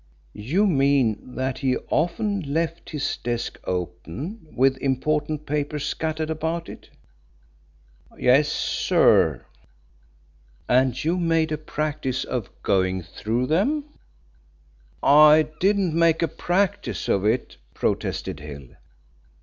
"You 0.33 0.65
mean 0.65 1.35
that 1.35 1.59
he 1.59 1.77
often 1.91 2.41
left 2.51 2.89
his 2.89 3.17
desk 3.17 3.59
open 3.65 4.47
with 4.55 4.77
important 4.79 5.45
papers 5.45 5.85
scattered 5.85 6.31
about 6.31 6.67
it?" 6.67 6.89
"Yes, 8.17 8.47
sir." 8.51 9.45
"And 10.67 11.03
you 11.03 11.19
made 11.19 11.51
a 11.51 11.57
practice 11.59 12.23
of 12.23 12.49
going 12.63 13.03
through 13.03 13.45
them?" 13.45 13.83
"I 15.03 15.49
didn't 15.59 15.93
make 15.93 16.23
a 16.23 16.27
practice 16.27 17.07
of 17.07 17.23
it," 17.23 17.57
protested 17.75 18.39
Hill. 18.39 18.69